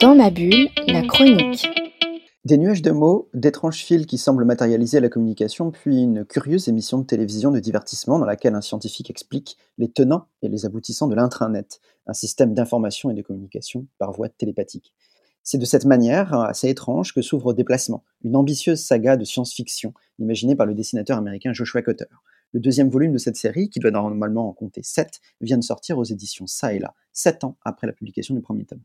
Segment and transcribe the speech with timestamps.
[0.00, 1.68] Dans ma bulle, la chronique.
[2.44, 6.98] Des nuages de mots, d'étranges fils qui semblent matérialiser la communication, puis une curieuse émission
[6.98, 11.14] de télévision de divertissement dans laquelle un scientifique explique les tenants et les aboutissants de
[11.14, 14.92] l'intranet, un système d'information et de communication par voie télépathique.
[15.42, 20.56] C'est de cette manière assez étrange que s'ouvre Déplacement, une ambitieuse saga de science-fiction imaginée
[20.56, 22.04] par le dessinateur américain Joshua Cotter.
[22.52, 25.98] Le deuxième volume de cette série, qui doit normalement en compter sept, vient de sortir
[25.98, 28.82] aux éditions Ça et là, sept ans après la publication du premier tome.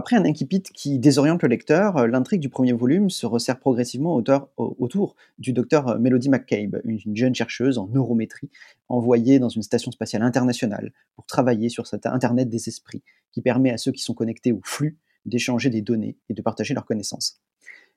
[0.00, 4.18] Après un incipit qui désoriente le lecteur, euh, l'intrigue du premier volume se resserre progressivement
[4.56, 8.48] autour du docteur euh, Melody McCabe, une jeune chercheuse en neurométrie
[8.88, 13.72] envoyée dans une station spatiale internationale pour travailler sur cet Internet des esprits qui permet
[13.72, 17.38] à ceux qui sont connectés au flux d'échanger des données et de partager leurs connaissances.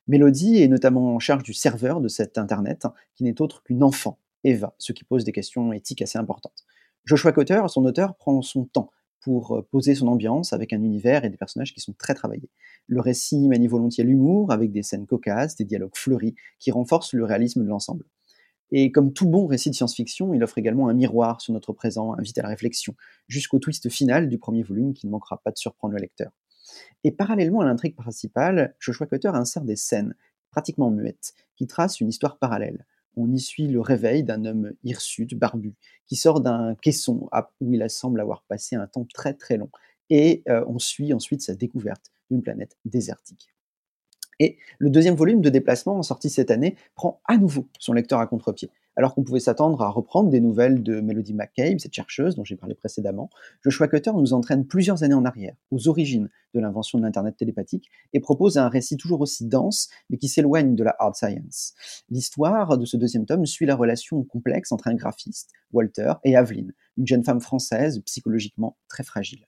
[0.09, 4.19] Melody est notamment en charge du serveur de cet Internet, qui n'est autre qu'une enfant,
[4.43, 6.65] Eva, ce qui pose des questions éthiques assez importantes.
[7.05, 8.91] Joshua Cotter, son auteur, prend son temps
[9.23, 12.49] pour euh, poser son ambiance avec un univers et des personnages qui sont très travaillés.
[12.87, 17.23] Le récit manie volontiers l'humour avec des scènes cocasses, des dialogues fleuris qui renforcent le
[17.23, 18.05] réalisme de l'ensemble.
[18.71, 22.13] Et comme tout bon récit de science-fiction, il offre également un miroir sur notre présent,
[22.17, 22.95] invite à la réflexion,
[23.27, 26.31] jusqu'au twist final du premier volume qui ne manquera pas de surprendre le lecteur.
[27.03, 30.15] Et parallèlement à l'intrigue principale, Joshua Cutter insère des scènes,
[30.51, 35.35] pratiquement muettes, qui tracent une histoire parallèle on y suit le réveil d'un homme hirsute,
[35.35, 35.75] barbu,
[36.05, 37.29] qui sort d'un caisson
[37.61, 39.69] où il semble avoir passé un temps très très long.
[40.09, 43.53] Et euh, on suit ensuite sa découverte d'une planète désertique.
[44.43, 48.27] Et le deuxième volume de Déplacement, sorti cette année, prend à nouveau son lecteur à
[48.27, 48.69] contre-pied.
[48.97, 52.57] Alors qu'on pouvait s'attendre à reprendre des nouvelles de Melody McCabe, cette chercheuse dont j'ai
[52.57, 53.29] parlé précédemment,
[53.63, 57.89] Joshua Cutter nous entraîne plusieurs années en arrière, aux origines de l'invention de l'Internet télépathique,
[58.11, 61.73] et propose un récit toujours aussi dense, mais qui s'éloigne de la hard science.
[62.09, 66.73] L'histoire de ce deuxième tome suit la relation complexe entre un graphiste, Walter, et Aveline,
[66.97, 69.47] une jeune femme française psychologiquement très fragile.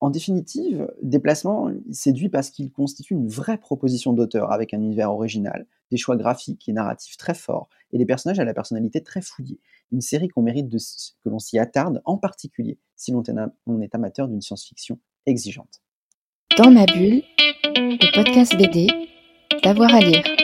[0.00, 5.66] En définitive, Déplacement séduit parce qu'il constitue une vraie proposition d'auteur avec un univers original,
[5.90, 9.58] des choix graphiques et narratifs très forts et des personnages à la personnalité très fouillée.
[9.90, 13.22] Une série qu'on mérite de, que l'on s'y attarde, en particulier si l'on
[13.80, 15.82] est amateur d'une science-fiction exigeante.
[16.56, 17.22] Dans ma bulle,
[17.64, 18.88] le podcast BD,
[19.62, 20.37] d'avoir à lire.